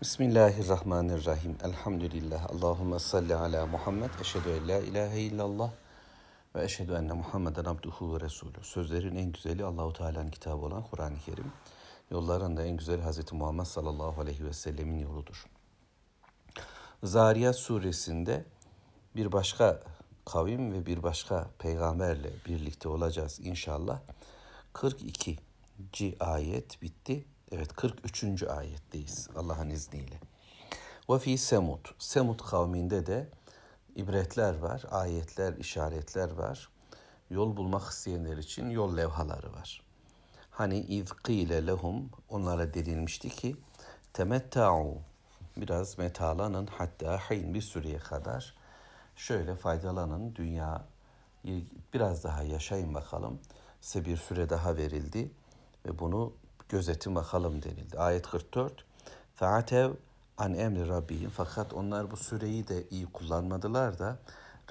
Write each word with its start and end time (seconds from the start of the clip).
Bismillahirrahmanirrahim. 0.00 1.56
Elhamdülillah. 1.64 2.50
Allahümme 2.50 2.98
salli 2.98 3.34
ala 3.34 3.66
Muhammed. 3.66 4.10
Eşhedü 4.20 4.48
en 4.48 4.68
la 4.68 4.78
ilahe 4.78 5.20
illallah 5.20 5.70
ve 6.54 6.64
eşhedü 6.64 6.92
enne 6.92 7.12
Muhammeden 7.12 7.64
abduhu 7.64 8.14
ve 8.14 8.20
resulü. 8.20 8.62
Sözlerin 8.62 9.16
en 9.16 9.32
güzeli 9.32 9.64
Allahu 9.64 9.92
Teala'nın 9.92 10.30
kitabı 10.30 10.66
olan 10.66 10.82
Kur'an-ı 10.82 11.18
Kerim. 11.26 11.52
Yolların 12.10 12.56
da 12.56 12.64
en 12.64 12.76
güzeli 12.76 13.02
Hz. 13.02 13.32
Muhammed 13.32 13.64
sallallahu 13.64 14.20
aleyhi 14.20 14.44
ve 14.44 14.52
sellemin 14.52 14.98
yoludur. 14.98 15.46
Zariyat 17.02 17.56
suresinde 17.56 18.44
bir 19.16 19.32
başka 19.32 19.82
kavim 20.24 20.72
ve 20.72 20.86
bir 20.86 21.02
başka 21.02 21.50
peygamberle 21.58 22.30
birlikte 22.46 22.88
olacağız 22.88 23.40
inşallah. 23.42 24.00
42. 24.72 25.36
ayet 26.20 26.82
bitti. 26.82 27.24
Evet 27.52 27.72
43. 27.72 28.42
ayetteyiz 28.42 29.28
Allah'ın 29.36 29.70
izniyle. 29.70 30.20
Ve 31.10 31.18
fi 31.18 31.38
Semud. 31.38 31.84
Semud 31.98 32.40
kavminde 32.40 33.06
de 33.06 33.28
ibretler 33.96 34.58
var, 34.58 34.84
ayetler, 34.90 35.56
işaretler 35.56 36.30
var. 36.30 36.68
Yol 37.30 37.56
bulmak 37.56 37.90
isteyenler 37.90 38.36
için 38.36 38.70
yol 38.70 38.96
levhaları 38.96 39.52
var. 39.52 39.82
Hani 40.50 40.78
iz 40.80 41.12
qile 41.12 41.66
lehum 41.66 42.10
onlara 42.28 42.74
denilmişti 42.74 43.28
ki 43.28 43.56
temetta'u 44.12 44.98
biraz 45.56 45.98
metalanın 45.98 46.66
hatta 46.66 47.18
hin 47.18 47.54
bir 47.54 47.62
süreye 47.62 47.98
kadar 47.98 48.54
şöyle 49.16 49.54
faydalanın 49.56 50.34
dünya 50.34 50.84
biraz 51.94 52.24
daha 52.24 52.42
yaşayın 52.42 52.94
bakalım. 52.94 53.40
Size 53.80 54.04
bir 54.04 54.16
süre 54.16 54.50
daha 54.50 54.76
verildi 54.76 55.30
ve 55.86 55.98
bunu 55.98 56.32
gözetin 56.70 57.14
bakalım 57.14 57.62
denildi. 57.62 57.98
Ayet 57.98 58.26
44. 58.26 58.84
Fa'atev 59.34 59.92
an 60.38 60.54
emri 60.54 60.88
rabbihim 60.88 61.30
fakat 61.30 61.72
onlar 61.72 62.10
bu 62.10 62.16
süreyi 62.16 62.68
de 62.68 62.88
iyi 62.90 63.06
kullanmadılar 63.06 63.98
da 63.98 64.18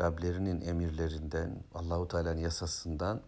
Rablerinin 0.02 0.62
emirlerinden, 0.62 1.64
Allahu 1.76 2.08
Teala'nın 2.08 2.40
yasasından 2.40 3.22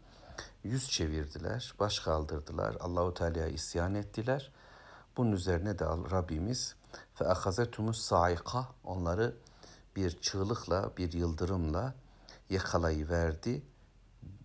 yüz 0.64 0.90
çevirdiler, 0.90 1.74
baş 1.80 2.00
kaldırdılar. 2.00 2.76
Allahu 2.80 3.14
Teala'ya 3.14 3.48
isyan 3.48 3.96
ettiler. 3.96 4.52
Bunun 5.18 5.32
üzerine 5.32 5.80
de 5.80 5.86
Rabbimiz 5.86 6.76
fe 7.16 7.28
ahazetumus 7.28 8.02
saika 8.02 8.68
onları 8.84 9.36
bir 9.96 10.22
çığlıkla, 10.22 10.92
bir 10.98 11.14
yıldırımla 11.14 11.94
yakalayıverdi, 12.50 13.62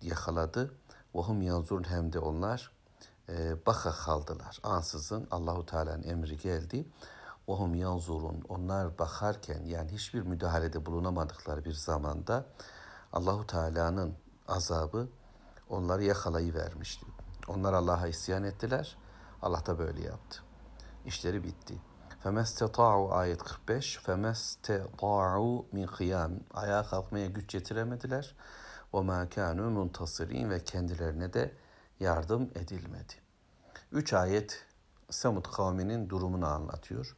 yakaladı. 0.01 0.73
Ve 1.15 1.19
hum 1.19 1.41
yanzurun 1.41 1.89
hem 1.89 2.13
de 2.13 2.19
onlar 2.19 2.71
e, 3.29 3.65
baka 3.65 3.91
kaldılar. 3.91 4.59
Ansızın 4.63 5.27
Allahu 5.31 5.65
Teala'nın 5.65 6.03
emri 6.03 6.37
geldi. 6.37 6.85
Ohum 7.47 7.75
yanzurun 7.75 8.45
onlar 8.49 8.99
bakarken 8.99 9.63
yani 9.65 9.91
hiçbir 9.91 10.21
müdahalede 10.21 10.85
bulunamadıkları 10.85 11.65
bir 11.65 11.73
zamanda 11.73 12.45
Allahu 13.13 13.47
Teala'nın 13.47 14.15
azabı 14.47 15.07
onları 15.69 16.03
yakalayıvermişti. 16.03 17.05
Onlar 17.47 17.73
Allah'a 17.73 18.07
isyan 18.07 18.43
ettiler. 18.43 18.97
Allah 19.41 19.65
da 19.65 19.79
böyle 19.79 20.03
yaptı. 20.03 20.39
İşleri 21.05 21.43
bitti. 21.43 21.81
Femestata'u 22.23 23.13
ayet 23.13 23.43
45 23.43 23.97
Femestata'u 23.97 25.65
min 25.71 25.87
kıyam 25.87 26.31
ayağa 26.53 26.83
kalkmaya 26.83 27.27
güç 27.27 27.53
yetiremediler. 27.53 28.35
Ve 28.93 29.01
ma 29.01 29.29
kanu 29.29 29.69
muntasirin 29.69 30.49
ve 30.49 30.63
kendilerine 30.63 31.33
de 31.33 31.51
yardım 31.99 32.51
edilmedi. 32.55 33.13
Üç 33.91 34.13
ayet 34.13 34.65
Semud 35.09 35.45
kavminin 35.45 36.09
durumunu 36.09 36.47
anlatıyor. 36.47 37.15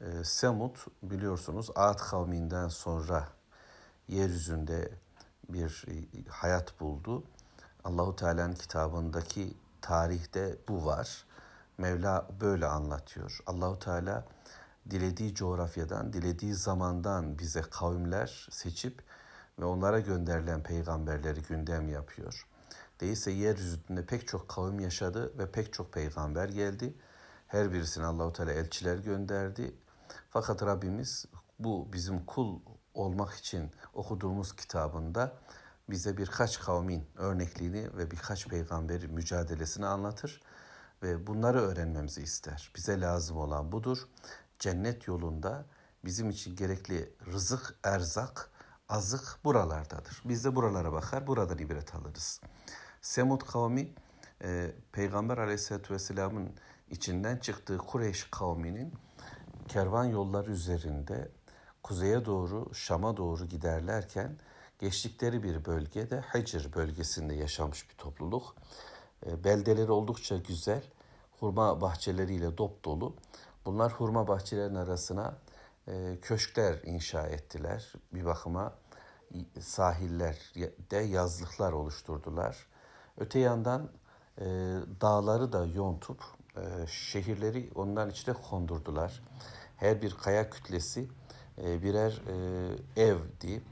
Ee, 0.00 0.24
Semud 0.24 0.76
biliyorsunuz 1.02 1.70
Ad 1.74 1.98
kavminden 1.98 2.68
sonra 2.68 3.28
yeryüzünde 4.08 4.92
bir 5.48 5.84
e, 5.88 6.24
hayat 6.28 6.80
buldu. 6.80 7.24
Allahu 7.84 8.16
Teala'nın 8.16 8.54
kitabındaki 8.54 9.54
tarihte 9.80 10.58
bu 10.68 10.84
var. 10.86 11.24
Mevla 11.78 12.28
böyle 12.40 12.66
anlatıyor. 12.66 13.38
Allahu 13.46 13.78
Teala 13.78 14.24
dilediği 14.90 15.34
coğrafyadan, 15.34 16.12
dilediği 16.12 16.54
zamandan 16.54 17.38
bize 17.38 17.60
kavimler 17.60 18.48
seçip 18.50 19.02
ve 19.58 19.64
onlara 19.64 20.00
gönderilen 20.00 20.62
peygamberleri 20.62 21.42
gündem 21.42 21.88
yapıyor. 21.88 22.46
Değilse 23.00 23.30
yeryüzünde 23.30 24.06
pek 24.06 24.28
çok 24.28 24.48
kavim 24.48 24.80
yaşadı 24.80 25.38
ve 25.38 25.50
pek 25.50 25.72
çok 25.72 25.92
peygamber 25.92 26.48
geldi. 26.48 26.94
Her 27.46 27.72
birisine 27.72 28.04
Allahu 28.04 28.32
Teala 28.32 28.52
elçiler 28.52 28.96
gönderdi. 28.96 29.74
Fakat 30.30 30.62
Rabbimiz 30.62 31.26
bu 31.58 31.92
bizim 31.92 32.24
kul 32.24 32.60
olmak 32.94 33.34
için 33.34 33.70
okuduğumuz 33.94 34.56
kitabında 34.56 35.32
bize 35.90 36.16
birkaç 36.16 36.60
kavmin 36.60 37.04
örnekliğini 37.16 37.96
ve 37.96 38.10
birkaç 38.10 38.48
peygamberin 38.48 39.14
mücadelesini 39.14 39.86
anlatır 39.86 40.40
ve 41.02 41.26
bunları 41.26 41.60
öğrenmemizi 41.60 42.22
ister. 42.22 42.72
Bize 42.76 43.00
lazım 43.00 43.36
olan 43.36 43.72
budur. 43.72 44.08
Cennet 44.58 45.06
yolunda 45.06 45.64
bizim 46.04 46.30
için 46.30 46.56
gerekli 46.56 47.14
rızık, 47.32 47.74
erzak, 47.84 48.50
azık 48.88 49.38
buralardadır. 49.44 50.22
Biz 50.24 50.44
de 50.44 50.56
buralara 50.56 50.92
bakar, 50.92 51.26
buradan 51.26 51.58
ibret 51.58 51.94
alırız. 51.94 52.40
Semud 53.02 53.40
kavmi 53.40 53.88
e, 54.44 54.70
Peygamber 54.92 55.38
Aleyhisselatü 55.38 55.94
Vesselam'ın 55.94 56.50
içinden 56.90 57.36
çıktığı 57.36 57.78
Kureyş 57.78 58.24
kavminin 58.30 58.94
kervan 59.68 60.04
yolları 60.04 60.50
üzerinde 60.50 61.28
kuzeye 61.82 62.24
doğru 62.24 62.74
Şam'a 62.74 63.16
doğru 63.16 63.46
giderlerken 63.46 64.36
geçtikleri 64.78 65.42
bir 65.42 65.64
bölgede 65.64 66.20
Hecr 66.20 66.74
bölgesinde 66.74 67.34
yaşamış 67.34 67.90
bir 67.90 67.94
topluluk. 67.94 68.54
E, 69.26 69.44
beldeleri 69.44 69.90
oldukça 69.90 70.36
güzel, 70.36 70.82
hurma 71.40 71.80
bahçeleriyle 71.80 72.58
dop 72.58 72.84
dolu. 72.84 73.16
Bunlar 73.64 73.92
hurma 73.92 74.28
bahçelerinin 74.28 74.74
arasına 74.74 75.38
e, 75.88 76.18
köşkler 76.22 76.80
inşa 76.84 77.26
ettiler. 77.26 77.92
Bir 78.14 78.24
bakıma 78.24 78.74
sahillerde 79.60 80.96
yazlıklar 80.96 81.72
oluşturdular. 81.72 82.71
Öte 83.18 83.38
yandan 83.38 83.88
e, 84.38 84.44
dağları 85.00 85.52
da 85.52 85.66
yontup 85.66 86.24
e, 86.56 86.86
şehirleri 86.86 87.70
onların 87.74 88.10
içine 88.10 88.34
kondurdular. 88.34 89.22
Her 89.76 90.02
bir 90.02 90.14
kaya 90.14 90.50
kütlesi 90.50 91.08
e, 91.58 91.82
birer 91.82 92.22
e, 92.96 93.02
evdi. 93.02 93.62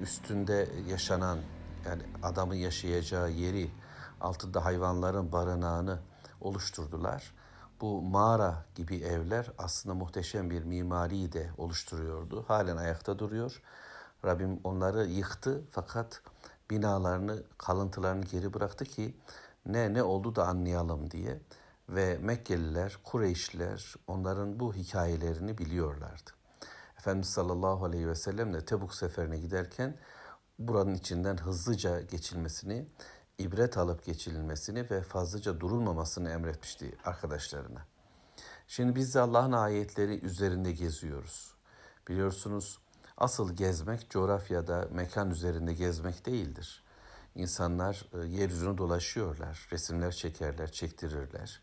Üstünde 0.00 0.68
yaşanan 0.88 1.38
yani 1.86 2.02
adamın 2.22 2.54
yaşayacağı 2.54 3.30
yeri 3.30 3.70
altında 4.20 4.64
hayvanların 4.64 5.32
barınağını 5.32 5.98
oluşturdular. 6.40 7.34
Bu 7.80 8.02
mağara 8.02 8.64
gibi 8.74 8.96
evler 8.96 9.50
aslında 9.58 9.94
muhteşem 9.94 10.50
bir 10.50 10.64
mimariyi 10.64 11.32
de 11.32 11.50
oluşturuyordu. 11.58 12.44
Halen 12.48 12.76
ayakta 12.76 13.18
duruyor. 13.18 13.62
Rabbim 14.24 14.60
onları 14.64 15.06
yıktı 15.06 15.64
fakat 15.70 16.22
binalarını, 16.70 17.42
kalıntılarını 17.58 18.24
geri 18.24 18.54
bıraktı 18.54 18.84
ki 18.84 19.16
ne 19.66 19.94
ne 19.94 20.02
oldu 20.02 20.36
da 20.36 20.46
anlayalım 20.46 21.10
diye. 21.10 21.40
Ve 21.88 22.18
Mekkeliler, 22.18 22.98
Kureyşliler 23.04 23.94
onların 24.06 24.60
bu 24.60 24.74
hikayelerini 24.74 25.58
biliyorlardı. 25.58 26.30
Efendimiz 26.98 27.28
sallallahu 27.28 27.84
aleyhi 27.84 28.08
ve 28.08 28.14
sellem 28.14 28.54
de 28.54 28.64
Tebuk 28.64 28.94
seferine 28.94 29.38
giderken 29.38 29.96
buranın 30.58 30.94
içinden 30.94 31.36
hızlıca 31.36 32.00
geçilmesini, 32.00 32.86
ibret 33.38 33.78
alıp 33.78 34.04
geçirilmesini 34.04 34.90
ve 34.90 35.02
fazlaca 35.02 35.60
durulmamasını 35.60 36.30
emretmişti 36.30 36.96
arkadaşlarına. 37.04 37.86
Şimdi 38.68 38.96
biz 38.96 39.14
de 39.14 39.20
Allah'ın 39.20 39.52
ayetleri 39.52 40.20
üzerinde 40.20 40.72
geziyoruz. 40.72 41.54
Biliyorsunuz 42.08 42.78
Asıl 43.18 43.56
gezmek 43.56 44.10
coğrafyada, 44.10 44.88
mekan 44.92 45.30
üzerinde 45.30 45.74
gezmek 45.74 46.26
değildir. 46.26 46.82
İnsanlar 47.34 48.06
e, 48.14 48.26
yeryüzünü 48.26 48.78
dolaşıyorlar, 48.78 49.68
resimler 49.72 50.12
çekerler, 50.12 50.72
çektirirler. 50.72 51.60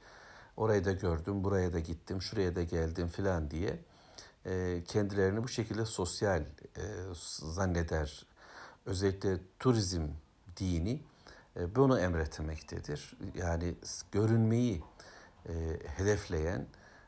Orayı 0.57 0.85
da 0.85 0.91
gördüm, 0.91 1.43
buraya 1.43 1.73
da 1.73 1.79
gittim, 1.79 2.21
şuraya 2.21 2.55
da 2.55 2.63
geldim 2.63 3.07
filan 3.07 3.51
diye 3.51 3.79
e, 4.45 4.83
kendilerini 4.87 5.43
bu 5.43 5.47
şekilde 5.47 5.85
sosyal 5.85 6.41
e, 6.41 6.45
zanneder. 7.39 8.25
Özellikle 8.85 9.37
turizm 9.59 10.07
dini 10.57 11.01
bunu 11.75 11.99
emretmektedir. 11.99 13.17
Yani 13.35 13.75
görünmeyi 14.11 14.83
hedefleyen, 15.85 16.67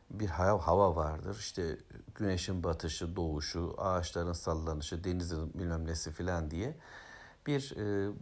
bir 0.10 0.30
hava 0.30 0.96
vardır. 0.96 1.38
İşte 1.40 1.78
güneşin 2.16 2.64
batışı, 2.64 3.16
doğuşu, 3.16 3.76
ağaçların 3.78 4.34
sallanışı, 4.34 5.04
denizin 5.04 5.54
bilmem 5.54 5.88
nesi 5.88 6.12
filan 6.12 6.52
diye 6.52 6.78
bir 7.48 7.74
e, 7.78 8.14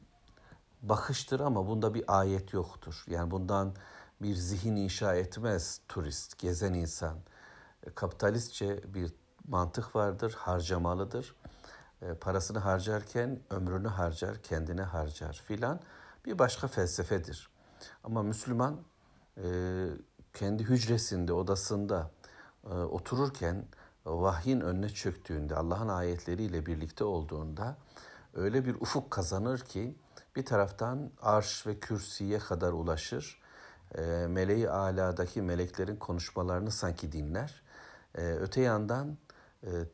bakıştır 0.82 1.40
ama 1.40 1.68
bunda 1.68 1.94
bir 1.94 2.04
ayet 2.08 2.54
yoktur. 2.54 3.04
Yani 3.08 3.32
bundan 3.32 3.76
bir 4.22 4.36
zihin 4.36 4.76
inşa 4.76 5.16
etmez 5.16 5.82
turist, 5.88 6.40
gezen 6.40 6.74
insan. 6.74 7.18
kapitalistçe 7.96 8.94
bir 8.94 9.14
mantık 9.48 9.96
vardır, 9.96 10.34
harcamalıdır. 10.38 11.36
E, 12.02 12.14
parasını 12.14 12.60
harcarken 12.60 13.40
ömrünü 13.50 13.88
harcar, 13.88 14.44
kendine 14.44 14.82
harcar 14.82 15.44
filan 15.48 15.80
bir 16.26 16.40
başka 16.40 16.68
felsefedir. 16.68 17.50
Ama 18.04 18.24
Müslüman 18.24 18.82
e, 19.38 19.44
kendi 20.34 20.64
hücresinde, 20.64 21.34
odasında 21.34 22.12
e, 22.66 22.74
otururken 22.74 23.66
vahyin 24.06 24.62
önüne 24.62 24.90
çöktüğünde, 24.90 25.56
Allah'ın 25.56 25.88
ayetleriyle 25.88 26.66
birlikte 26.66 27.04
olduğunda 27.04 27.78
öyle 28.34 28.66
bir 28.66 28.76
ufuk 28.76 29.12
kazanır 29.12 29.60
ki 29.60 29.96
bir 30.36 30.46
taraftan 30.46 31.12
arş 31.22 31.68
ve 31.68 31.80
kürsüye 31.80 32.40
kadar 32.40 32.72
ulaşır. 32.72 33.42
E, 33.96 34.02
meleği 34.30 34.70
aladaki 34.70 35.42
meleklerin 35.42 35.96
konuşmalarını 35.96 36.72
sanki 36.72 37.12
dinler. 37.12 37.62
E, 38.16 38.22
öte 38.22 38.62
yandan 38.62 39.18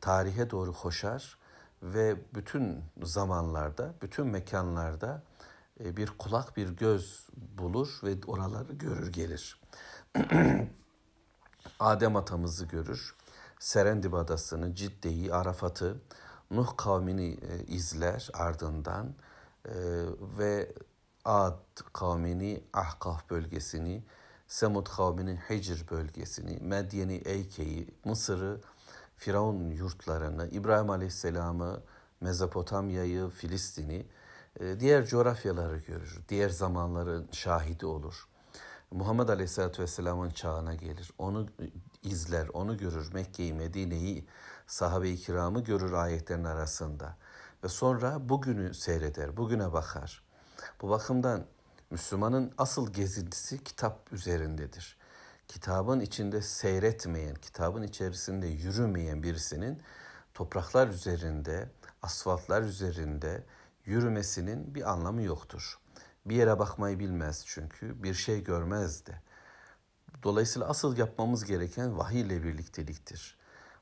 tarihe 0.00 0.50
doğru 0.50 0.72
koşar 0.72 1.38
ve 1.82 2.16
bütün 2.34 2.84
zamanlarda, 3.02 3.94
bütün 4.02 4.26
mekanlarda 4.26 5.22
bir 5.80 6.06
kulak, 6.18 6.56
bir 6.56 6.68
göz 6.68 7.28
bulur 7.58 8.00
ve 8.02 8.14
oraları 8.26 8.72
görür 8.72 9.12
gelir. 9.12 9.60
Adem 11.80 12.16
atamızı 12.16 12.66
görür. 12.66 13.14
Serendib 13.58 14.12
adasını, 14.12 14.74
Cidde'yi, 14.74 15.34
Arafat'ı, 15.34 16.00
Nuh 16.50 16.76
kavmini 16.76 17.28
e, 17.28 17.64
izler 17.66 18.30
ardından 18.34 19.14
e, 19.64 19.74
ve 20.38 20.72
Ad 21.24 21.58
kavmini, 21.92 22.64
Ahkaf 22.72 23.30
bölgesini, 23.30 24.04
Semud 24.48 24.86
kavminin 24.86 25.36
Hicr 25.36 25.90
bölgesini, 25.90 26.58
Medyen'i, 26.60 27.14
Eyke'yi, 27.14 27.94
Mısır'ı, 28.04 28.60
Firavun 29.16 29.70
yurtlarını, 29.70 30.48
İbrahim 30.48 30.90
Aleyhisselam'ı, 30.90 31.82
Mezopotamya'yı, 32.20 33.28
Filistin'i, 33.28 34.06
e, 34.60 34.80
diğer 34.80 35.06
coğrafyaları 35.06 35.78
görür, 35.78 36.20
diğer 36.28 36.48
zamanların 36.48 37.28
şahidi 37.32 37.86
olur. 37.86 38.29
Muhammed 38.90 39.28
Aleyhisselatü 39.28 39.82
Vesselam'ın 39.82 40.30
çağına 40.30 40.74
gelir, 40.74 41.10
onu 41.18 41.46
izler, 42.02 42.48
onu 42.48 42.76
görür, 42.76 43.12
Mekke'yi, 43.12 43.54
Medine'yi, 43.54 44.26
sahabe-i 44.66 45.16
kiramı 45.16 45.64
görür 45.64 45.92
ayetlerin 45.92 46.44
arasında. 46.44 47.16
Ve 47.64 47.68
sonra 47.68 48.28
bugünü 48.28 48.74
seyreder, 48.74 49.36
bugüne 49.36 49.72
bakar. 49.72 50.22
Bu 50.82 50.90
bakımdan 50.90 51.46
Müslümanın 51.90 52.52
asıl 52.58 52.92
gezintisi 52.92 53.64
kitap 53.64 54.12
üzerindedir. 54.12 54.98
Kitabın 55.48 56.00
içinde 56.00 56.42
seyretmeyen, 56.42 57.34
kitabın 57.34 57.82
içerisinde 57.82 58.46
yürümeyen 58.46 59.22
birisinin 59.22 59.82
topraklar 60.34 60.88
üzerinde, 60.88 61.68
asfaltlar 62.02 62.62
üzerinde 62.62 63.44
yürümesinin 63.84 64.74
bir 64.74 64.90
anlamı 64.90 65.22
yoktur. 65.22 65.78
Bir 66.26 66.34
yere 66.36 66.58
bakmayı 66.58 66.98
bilmez 66.98 67.44
çünkü, 67.46 68.02
bir 68.02 68.14
şey 68.14 68.44
görmez 68.44 69.06
de. 69.06 69.22
Dolayısıyla 70.22 70.68
asıl 70.68 70.96
yapmamız 70.96 71.44
gereken 71.44 71.98
vahiy 71.98 72.20
ile 72.20 72.42
birlikteliktir. 72.42 73.38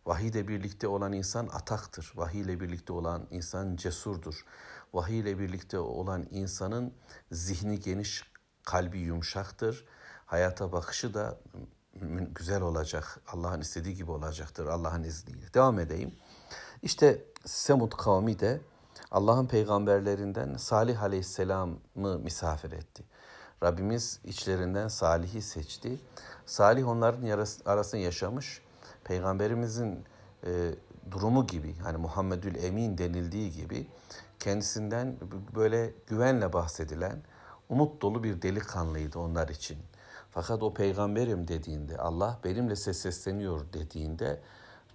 Vahiy 0.06 0.28
ile 0.28 0.48
birlikte 0.48 0.88
olan 0.88 1.12
insan 1.12 1.46
ataktır. 1.46 2.12
Vahiy 2.16 2.40
ile 2.40 2.60
birlikte 2.60 2.92
olan 2.92 3.26
insan 3.30 3.76
cesurdur. 3.76 4.44
Vahiy 4.92 5.18
ile 5.18 5.38
birlikte 5.38 5.78
olan 5.78 6.26
insanın 6.30 6.94
zihni 7.32 7.80
geniş, 7.80 8.24
kalbi 8.64 8.98
yumuşaktır. 8.98 9.84
Hayata 10.26 10.72
bakışı 10.72 11.14
da 11.14 11.40
güzel 12.34 12.62
olacak. 12.62 13.20
Allah'ın 13.26 13.60
istediği 13.60 13.94
gibi 13.94 14.10
olacaktır 14.10 14.66
Allah'ın 14.66 15.02
izniyle. 15.02 15.54
Devam 15.54 15.78
edeyim. 15.78 16.14
İşte 16.82 17.24
Semud 17.44 17.92
kavmi 17.92 18.38
de 18.38 18.60
Allah'ın 19.10 19.46
peygamberlerinden 19.46 20.56
Salih 20.56 21.02
Aleyhisselam'ı 21.02 22.18
misafir 22.18 22.72
etti. 22.72 23.04
Rabbimiz 23.62 24.20
içlerinden 24.24 24.88
Salih'i 24.88 25.42
seçti. 25.42 26.00
Salih 26.46 26.88
onların 26.88 27.46
arasında 27.66 28.00
yaşamış. 28.00 28.62
Peygamberimizin 29.04 30.04
e, 30.46 30.74
durumu 31.10 31.46
gibi 31.46 31.76
hani 31.78 31.96
Muhammedül 31.96 32.64
Emin 32.64 32.98
denildiği 32.98 33.52
gibi 33.52 33.86
kendisinden 34.40 35.16
böyle 35.54 35.94
güvenle 36.06 36.52
bahsedilen 36.52 37.22
umut 37.68 38.02
dolu 38.02 38.24
bir 38.24 38.42
delikanlıydı 38.42 39.18
onlar 39.18 39.48
için. 39.48 39.78
Fakat 40.30 40.62
o 40.62 40.74
peygamberim 40.74 41.48
dediğinde 41.48 41.98
Allah 41.98 42.38
benimle 42.44 42.76
ses 42.76 42.98
sesleniyor 42.98 43.60
dediğinde 43.72 44.40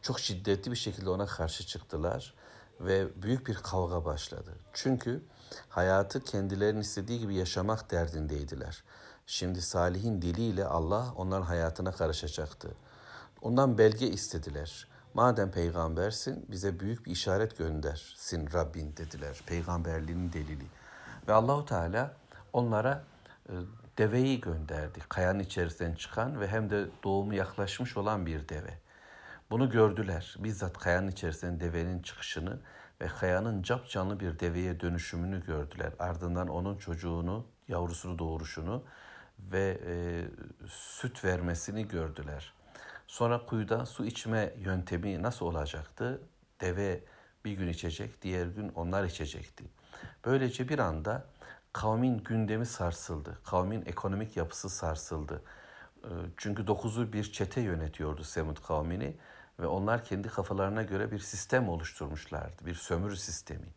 çok 0.01 0.19
şiddetli 0.19 0.71
bir 0.71 0.75
şekilde 0.75 1.09
ona 1.09 1.25
karşı 1.25 1.67
çıktılar 1.67 2.33
ve 2.79 3.21
büyük 3.23 3.47
bir 3.47 3.55
kavga 3.55 4.05
başladı. 4.05 4.55
Çünkü 4.73 5.23
hayatı 5.69 6.23
kendilerinin 6.23 6.81
istediği 6.81 7.19
gibi 7.19 7.35
yaşamak 7.35 7.91
derdindeydiler. 7.91 8.83
Şimdi 9.25 9.61
Salih'in 9.61 10.21
diliyle 10.21 10.65
Allah 10.65 11.13
onların 11.15 11.45
hayatına 11.45 11.91
karışacaktı. 11.91 12.75
Ondan 13.41 13.77
belge 13.77 14.07
istediler. 14.07 14.87
Madem 15.13 15.51
peygambersin 15.51 16.45
bize 16.51 16.79
büyük 16.79 17.05
bir 17.05 17.11
işaret 17.11 17.57
göndersin 17.57 18.49
Rabbin 18.53 18.97
dediler. 18.97 19.41
Peygamberliğinin 19.45 20.33
delili. 20.33 20.65
Ve 21.27 21.33
Allahu 21.33 21.65
Teala 21.65 22.13
onlara 22.53 23.03
e, 23.49 23.53
deveyi 23.97 24.41
gönderdi. 24.41 24.99
Kayanın 25.09 25.39
içerisinden 25.39 25.95
çıkan 25.95 26.39
ve 26.39 26.47
hem 26.47 26.69
de 26.69 26.85
doğumu 27.03 27.33
yaklaşmış 27.33 27.97
olan 27.97 28.25
bir 28.25 28.49
deve. 28.49 28.82
Bunu 29.53 29.69
gördüler. 29.69 30.35
Bizzat 30.39 30.77
kayanın 30.77 31.07
içerisinden 31.07 31.59
devenin 31.59 32.01
çıkışını 32.01 32.59
ve 33.01 33.07
kayanın 33.07 33.63
cap 33.63 33.89
canlı 33.89 34.19
bir 34.19 34.39
deveye 34.39 34.79
dönüşümünü 34.79 35.45
gördüler. 35.45 35.93
Ardından 35.99 36.47
onun 36.47 36.77
çocuğunu, 36.77 37.45
yavrusunu 37.67 38.19
doğuruşunu 38.19 38.83
ve 39.51 39.79
e, 39.87 39.93
süt 40.67 41.25
vermesini 41.25 41.87
gördüler. 41.87 42.53
Sonra 43.07 43.45
kuyuda 43.45 43.85
su 43.85 44.05
içme 44.05 44.53
yöntemi 44.59 45.21
nasıl 45.21 45.45
olacaktı? 45.45 46.21
Deve 46.61 47.03
bir 47.45 47.51
gün 47.51 47.67
içecek, 47.67 48.21
diğer 48.21 48.45
gün 48.45 48.69
onlar 48.69 49.03
içecekti. 49.03 49.63
Böylece 50.25 50.69
bir 50.69 50.79
anda 50.79 51.25
kavmin 51.73 52.17
gündemi 52.17 52.65
sarsıldı. 52.65 53.37
Kavmin 53.45 53.85
ekonomik 53.85 54.37
yapısı 54.37 54.69
sarsıldı. 54.69 55.41
E, 56.03 56.09
çünkü 56.37 56.67
dokuzu 56.67 57.13
bir 57.13 57.31
çete 57.31 57.61
yönetiyordu 57.61 58.23
Semud 58.23 58.57
kavmini 58.57 59.15
ve 59.59 59.67
onlar 59.67 60.05
kendi 60.05 60.27
kafalarına 60.27 60.83
göre 60.83 61.11
bir 61.11 61.19
sistem 61.19 61.69
oluşturmuşlardı. 61.69 62.65
Bir 62.65 62.75
sömürü 62.75 63.17
sistemi. 63.17 63.67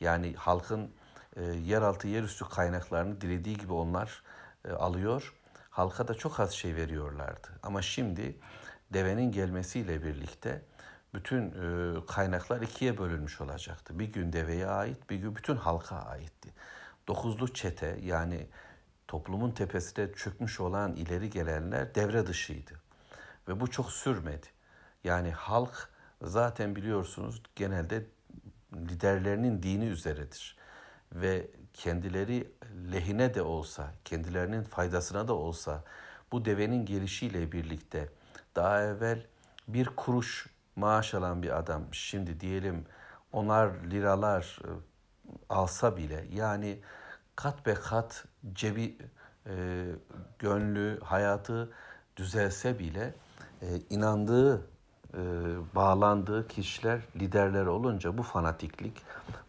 Yani 0.00 0.34
halkın 0.34 0.90
e, 1.36 1.42
yeraltı 1.42 2.08
yerüstü 2.08 2.44
kaynaklarını 2.44 3.20
dilediği 3.20 3.56
gibi 3.56 3.72
onlar 3.72 4.22
e, 4.64 4.72
alıyor. 4.72 5.34
Halka 5.70 6.08
da 6.08 6.14
çok 6.14 6.40
az 6.40 6.52
şey 6.52 6.76
veriyorlardı. 6.76 7.48
Ama 7.62 7.82
şimdi 7.82 8.36
devenin 8.92 9.32
gelmesiyle 9.32 10.02
birlikte 10.02 10.62
bütün 11.14 11.48
e, 11.50 11.94
kaynaklar 12.06 12.62
ikiye 12.62 12.98
bölünmüş 12.98 13.40
olacaktı. 13.40 13.98
Bir 13.98 14.12
gün 14.12 14.32
deveye 14.32 14.66
ait, 14.66 15.10
bir 15.10 15.16
gün 15.16 15.36
bütün 15.36 15.56
halka 15.56 15.96
aitti. 15.96 16.48
Dokuzlu 17.08 17.54
çete 17.54 17.98
yani 18.02 18.46
toplumun 19.08 19.50
tepesine 19.50 20.12
çökmüş 20.12 20.60
olan 20.60 20.96
ileri 20.96 21.30
gelenler 21.30 21.94
devre 21.94 22.26
dışıydı. 22.26 22.72
Ve 23.48 23.60
bu 23.60 23.70
çok 23.70 23.92
sürmedi. 23.92 24.46
Yani 25.04 25.30
halk 25.30 25.88
zaten 26.22 26.76
biliyorsunuz 26.76 27.42
genelde 27.56 28.06
liderlerinin 28.74 29.62
dini 29.62 29.86
üzeredir. 29.86 30.56
Ve 31.12 31.50
kendileri 31.74 32.52
lehine 32.92 33.34
de 33.34 33.42
olsa, 33.42 33.90
kendilerinin 34.04 34.62
faydasına 34.62 35.28
da 35.28 35.32
olsa 35.34 35.84
bu 36.32 36.44
devenin 36.44 36.86
gelişiyle 36.86 37.52
birlikte 37.52 38.08
daha 38.56 38.82
evvel 38.82 39.26
bir 39.68 39.86
kuruş 39.86 40.46
maaş 40.76 41.14
alan 41.14 41.42
bir 41.42 41.58
adam 41.58 41.82
şimdi 41.92 42.40
diyelim 42.40 42.86
onar 43.32 43.70
liralar 43.90 44.58
e, 44.64 44.70
alsa 45.48 45.96
bile 45.96 46.26
yani 46.32 46.80
kat 47.36 47.66
be 47.66 47.74
kat 47.74 48.24
cebi 48.52 48.98
e, 49.46 49.86
gönlü 50.38 51.00
hayatı 51.00 51.72
düzelse 52.16 52.78
bile 52.78 53.14
e, 53.62 53.66
inandığı 53.90 54.66
bağlandığı 55.74 56.48
kişiler 56.48 57.00
liderler 57.16 57.66
olunca 57.66 58.18
bu 58.18 58.22
fanatiklik, 58.22 59.02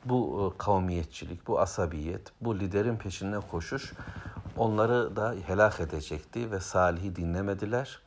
bu 0.06 0.52
e, 0.54 0.58
kavmiyetçilik, 0.58 1.48
bu 1.48 1.60
asabiyet, 1.60 2.32
bu 2.42 2.60
liderin 2.60 2.98
peşinden 2.98 3.42
koşuş 3.52 3.94
onları 4.58 5.16
da 5.16 5.36
helak 5.48 5.80
edecekti 5.80 6.52
ve 6.52 6.60
Salih'i 6.60 7.16
dinlemediler. 7.16 8.02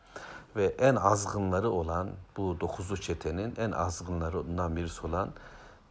Ve 0.56 0.64
en 0.64 0.94
azgınları 0.94 1.70
olan 1.70 2.10
bu 2.36 2.60
dokuzlu 2.60 2.96
çetenin 2.96 3.54
en 3.58 3.70
azgınlarından 3.70 4.76
birisi 4.76 5.06
olan 5.06 5.28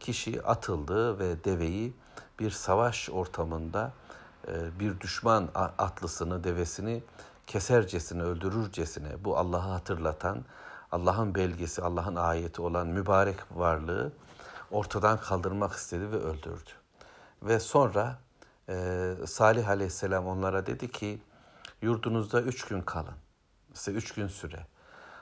kişi 0.00 0.42
atıldı 0.42 1.18
ve 1.18 1.44
deveyi 1.44 1.92
bir 2.40 2.50
savaş 2.50 3.10
ortamında 3.10 3.92
e, 4.48 4.80
bir 4.80 5.00
düşman 5.00 5.48
atlısını, 5.78 6.44
devesini 6.44 7.02
kesercesine, 7.46 8.22
öldürürcesine 8.22 9.24
bu 9.24 9.38
Allah'ı 9.38 9.70
hatırlatan 9.70 10.44
Allah'ın 10.94 11.34
belgesi, 11.34 11.82
Allah'ın 11.82 12.16
ayeti 12.16 12.62
olan 12.62 12.86
mübarek 12.86 13.36
varlığı 13.50 14.12
ortadan 14.70 15.20
kaldırmak 15.20 15.72
istedi 15.72 16.12
ve 16.12 16.16
öldürdü. 16.16 16.70
Ve 17.42 17.60
sonra 17.60 18.18
e, 18.68 19.14
Salih 19.26 19.68
aleyhisselam 19.68 20.26
onlara 20.26 20.66
dedi 20.66 20.90
ki 20.90 21.22
yurdunuzda 21.82 22.42
üç 22.42 22.64
gün 22.64 22.80
kalın. 22.80 23.14
Size 23.72 23.90
üç 23.96 24.14
gün 24.14 24.28
süre. 24.28 24.66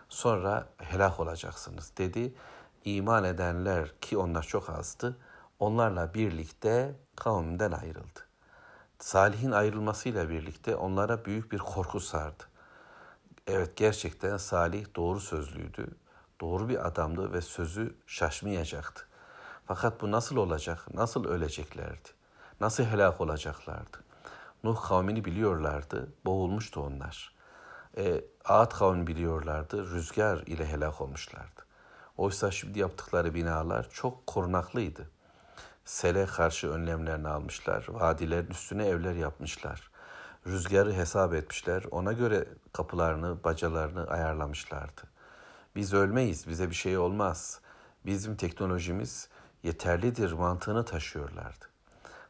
Sonra 0.08 0.66
helak 0.76 1.20
olacaksınız 1.20 1.92
dedi. 1.98 2.34
İman 2.84 3.24
edenler 3.24 4.00
ki 4.00 4.18
onlar 4.18 4.42
çok 4.42 4.70
azdı. 4.70 5.16
Onlarla 5.58 6.14
birlikte 6.14 6.94
kavminden 7.16 7.72
ayrıldı. 7.72 8.20
Salih'in 8.98 9.52
ayrılmasıyla 9.52 10.28
birlikte 10.28 10.76
onlara 10.76 11.24
büyük 11.24 11.52
bir 11.52 11.58
korku 11.58 12.00
sardı. 12.00 12.51
Evet 13.46 13.76
gerçekten 13.76 14.36
Salih 14.36 14.86
doğru 14.96 15.20
sözlüydü. 15.20 15.86
Doğru 16.40 16.68
bir 16.68 16.86
adamdı 16.86 17.32
ve 17.32 17.40
sözü 17.40 17.94
şaşmayacaktı. 18.06 19.04
Fakat 19.66 20.00
bu 20.00 20.10
nasıl 20.10 20.36
olacak? 20.36 20.94
Nasıl 20.94 21.24
öleceklerdi? 21.24 22.08
Nasıl 22.60 22.84
helak 22.84 23.20
olacaklardı? 23.20 23.96
Nuh 24.64 24.88
kavmini 24.88 25.24
biliyorlardı. 25.24 26.12
Boğulmuştu 26.24 26.80
onlar. 26.80 27.34
E, 27.96 28.24
Ağat 28.44 28.74
kavmini 28.74 29.06
biliyorlardı. 29.06 29.90
Rüzgar 29.90 30.38
ile 30.38 30.66
helak 30.66 31.00
olmuşlardı. 31.00 31.62
Oysa 32.16 32.50
şimdi 32.50 32.78
yaptıkları 32.78 33.34
binalar 33.34 33.90
çok 33.90 34.26
korunaklıydı. 34.26 35.10
Sele 35.84 36.26
karşı 36.26 36.70
önlemlerini 36.70 37.28
almışlar. 37.28 37.86
Vadilerin 37.88 38.50
üstüne 38.50 38.86
evler 38.86 39.14
yapmışlar. 39.14 39.91
Rüzgarı 40.46 40.92
hesap 40.92 41.34
etmişler. 41.34 41.84
Ona 41.90 42.12
göre 42.12 42.46
kapılarını, 42.72 43.44
bacalarını 43.44 44.06
ayarlamışlardı. 44.06 45.02
Biz 45.76 45.94
ölmeyiz, 45.94 46.48
bize 46.48 46.70
bir 46.70 46.74
şey 46.74 46.98
olmaz. 46.98 47.60
Bizim 48.06 48.36
teknolojimiz 48.36 49.28
yeterlidir 49.62 50.32
mantığını 50.32 50.84
taşıyorlardı. 50.84 51.64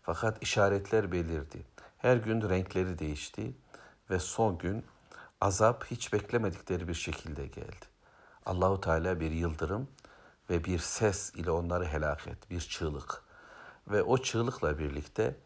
Fakat 0.03 0.43
işaretler 0.43 1.13
belirdi. 1.13 1.67
Her 1.99 2.17
gün 2.17 2.49
renkleri 2.49 2.99
değişti 2.99 3.55
ve 4.11 4.19
son 4.19 4.59
gün 4.59 4.85
azap 5.41 5.85
hiç 5.85 6.13
beklemedikleri 6.13 6.89
bir 6.89 6.95
şekilde 6.95 7.47
geldi. 7.47 7.87
Allahu 8.47 8.81
Teala 8.81 9.21
bir 9.21 9.31
yıldırım 9.31 9.89
ve 10.51 10.65
bir 10.65 10.79
ses 10.79 11.35
ile 11.35 11.51
onları 11.51 11.85
helak 11.85 12.27
et, 12.27 12.51
bir 12.51 12.61
çığlık. 12.61 13.23
Ve 13.89 14.03
o 14.03 14.19
çığlıkla 14.19 14.79
birlikte 14.79 15.37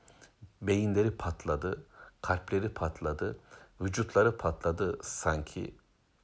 beyinleri 0.62 1.10
patladı, 1.10 1.86
kalpleri 2.22 2.68
patladı, 2.68 3.38
vücutları 3.80 4.36
patladı 4.36 4.98
sanki 5.02 5.76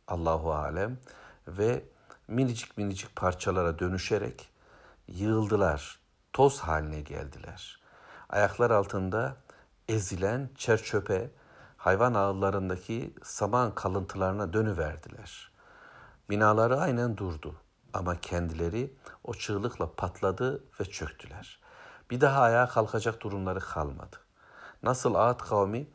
Allahu 0.09 0.55
alem 0.55 0.99
ve 1.49 1.85
minicik 2.29 2.79
minicik 2.79 3.17
parçalara 3.17 3.79
dönüşerek 3.79 4.51
yığıldılar, 5.09 6.01
toz 6.33 6.61
haline 6.61 7.01
geldiler. 7.01 7.81
Ayaklar 8.29 8.71
altında 8.71 9.37
ezilen 9.89 10.51
çerçöpe, 10.57 11.31
hayvan 11.77 12.15
ağlarındaki 12.15 13.15
saman 13.23 13.75
kalıntılarına 13.75 14.53
dönüverdiler. 14.53 15.53
Binaları 16.31 16.81
aynen 16.81 17.17
durdu 17.17 17.55
ama 17.93 18.21
kendileri 18.21 18.97
o 19.25 19.35
çığlıkla 19.35 19.93
patladı 19.93 20.65
ve 20.81 20.85
çöktüler. 20.85 21.61
Bir 22.11 22.21
daha 22.21 22.43
ayağa 22.43 22.69
kalkacak 22.69 23.21
durumları 23.21 23.61
kalmadı. 23.61 24.17
Nasıl 24.83 25.15
Ağat 25.15 25.43
kavmi 25.43 25.87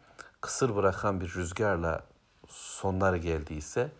kısır 0.41 0.75
bırakan 0.75 1.21
bir 1.21 1.33
rüzgarla 1.33 2.03
sonları 2.47 3.17
geldiyse 3.17 3.91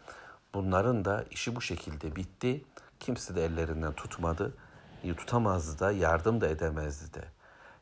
bunların 0.54 1.06
da 1.06 1.26
işi 1.32 1.56
bu 1.56 1.62
şekilde 1.62 2.16
bitti. 2.16 2.66
Kimse 3.00 3.36
de 3.36 3.46
ellerinden 3.46 3.94
tutmadı. 3.94 4.54
Tutamazdı 5.18 5.80
da 5.80 5.92
yardım 5.92 6.42
da 6.42 6.48
edemezdi 6.48 7.14
de. 7.14 7.26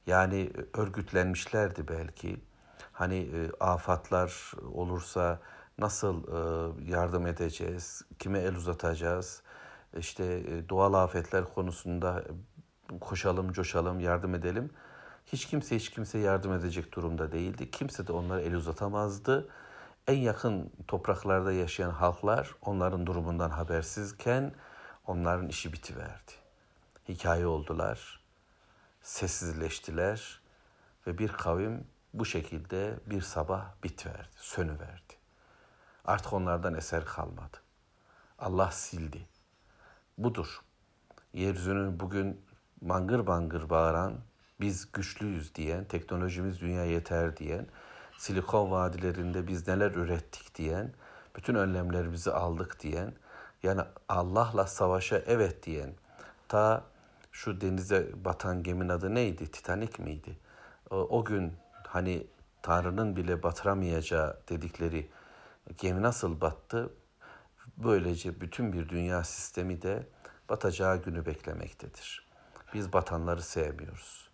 Yani 0.08 0.52
örgütlenmişlerdi 0.74 1.88
belki. 1.88 2.40
Hani 2.92 3.16
e, 3.16 3.52
afatlar 3.60 4.52
olursa 4.74 5.40
nasıl 5.78 6.24
e, 6.24 6.92
yardım 6.92 7.28
edeceğiz, 7.28 8.02
kime 8.20 8.40
el 8.40 8.56
uzatacağız, 8.56 9.42
işte 9.98 10.24
e, 10.24 10.70
doğal 10.70 10.94
afetler 10.94 11.54
konusunda 11.54 12.24
koşalım, 13.02 13.52
coşalım, 13.52 14.00
yardım 14.00 14.36
edelim. 14.36 14.70
Hiç 15.26 15.46
kimse 15.46 15.76
hiç 15.76 15.90
kimse 15.90 16.18
yardım 16.18 16.54
edecek 16.54 16.94
durumda 16.94 17.32
değildi. 17.32 17.72
Kimse 17.72 18.08
de 18.08 18.12
onlara 18.12 18.42
el 18.42 18.56
uzatamazdı. 18.56 19.50
En 20.08 20.18
yakın 20.18 20.72
topraklarda 20.88 21.52
yaşayan 21.52 21.90
halklar 21.90 22.56
onların 22.62 23.06
durumundan 23.08 23.50
habersizken 23.50 24.54
onların 25.08 25.50
işi 25.50 25.74
bitiverdi. 25.74 26.32
Hikaye 27.10 27.48
oldular, 27.48 28.20
sessizleştiler 29.02 30.42
ve 31.08 31.18
bir 31.18 31.28
kavim 31.30 31.88
bu 32.14 32.26
şekilde 32.26 33.00
bir 33.06 33.22
sabah 33.22 33.66
bitiverdi, 33.84 34.36
sönüverdi. 34.38 35.14
Artık 36.06 36.34
onlardan 36.34 36.74
eser 36.74 37.06
kalmadı. 37.06 37.58
Allah 38.40 38.72
sildi. 38.72 39.28
Budur. 40.18 40.62
Yeryüzünün 41.34 42.00
bugün 42.00 42.46
mangır 42.82 43.28
bangır 43.28 43.70
bağıran, 43.70 44.14
biz 44.60 44.92
güçlüyüz 44.92 45.56
diyen, 45.56 45.86
teknolojimiz 45.86 46.62
dünya 46.62 46.86
yeter 46.86 47.38
diyen, 47.38 47.66
silikon 48.18 48.72
vadilerinde 48.72 49.48
biz 49.48 49.68
neler 49.68 49.92
ürettik 49.92 50.56
diyen, 50.56 50.92
bütün 51.36 51.56
önlemlerimizi 51.56 52.32
aldık 52.32 52.80
diyen, 52.80 53.14
yani 53.64 53.82
Allah'la 54.10 54.68
savaşa 54.68 55.18
evet 55.18 55.66
diyen, 55.66 55.94
ta 56.48 56.84
şu 57.32 57.62
denize 57.62 58.12
batan 58.26 58.64
geminin 58.64 58.90
adı 58.90 59.16
neydi? 59.16 59.52
Titanik 59.52 60.00
miydi? 60.00 60.38
O, 60.90 61.26
gün 61.26 61.54
hani 61.88 62.28
Tanrı'nın 62.62 63.16
bile 63.16 63.44
batıramayacağı 63.44 64.40
dedikleri 64.50 65.10
gemi 65.78 66.02
nasıl 66.02 66.42
battı? 66.42 66.94
Böylece 67.78 68.42
bütün 68.42 68.74
bir 68.74 68.90
dünya 68.90 69.24
sistemi 69.24 69.82
de 69.82 70.08
batacağı 70.50 71.04
günü 71.04 71.26
beklemektedir. 71.26 72.26
Biz 72.74 72.94
batanları 72.94 73.42
sevmiyoruz. 73.42 74.25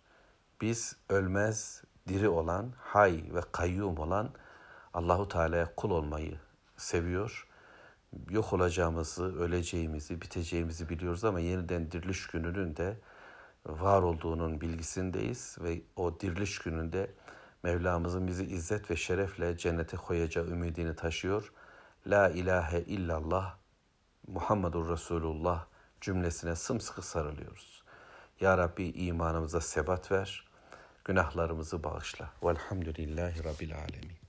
Biz 0.62 0.96
ölmez, 1.08 1.82
diri 2.08 2.28
olan, 2.28 2.72
hay 2.78 3.24
ve 3.34 3.40
kayyum 3.52 3.98
olan 3.98 4.30
Allahu 4.94 5.28
Teala'ya 5.28 5.74
kul 5.76 5.90
olmayı 5.90 6.38
seviyor. 6.76 7.48
Yok 8.30 8.52
olacağımızı, 8.52 9.38
öleceğimizi, 9.38 10.20
biteceğimizi 10.20 10.88
biliyoruz 10.88 11.24
ama 11.24 11.40
yeniden 11.40 11.90
diriliş 11.90 12.26
gününün 12.26 12.76
de 12.76 12.96
var 13.66 14.02
olduğunun 14.02 14.60
bilgisindeyiz 14.60 15.56
ve 15.60 15.82
o 15.96 16.20
diriliş 16.20 16.58
gününde 16.58 17.10
Mevlamızın 17.62 18.26
bizi 18.26 18.44
izzet 18.44 18.90
ve 18.90 18.96
şerefle 18.96 19.56
cennete 19.56 19.96
koyacağı 19.96 20.46
ümidini 20.46 20.96
taşıyor. 20.96 21.52
La 22.06 22.28
ilahe 22.28 22.80
illallah 22.80 23.56
Muhammedur 24.26 24.88
Resulullah 24.88 25.66
cümlesine 26.00 26.56
sımsıkı 26.56 27.02
sarılıyoruz. 27.02 27.82
Ya 28.40 28.58
Rabbi 28.58 28.84
imanımıza 28.84 29.60
sebat 29.60 30.12
ver, 30.12 30.51
günahlarımızı 31.04 31.84
bağışla. 31.84 32.30
Velhamdülillahi 32.42 33.44
Rabbil 33.44 33.74
Alemin. 33.76 34.21